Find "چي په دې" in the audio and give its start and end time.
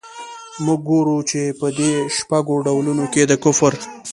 1.29-1.91